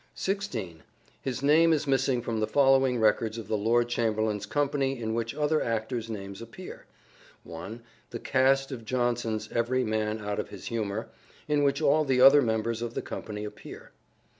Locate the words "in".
4.99-5.13, 11.47-11.61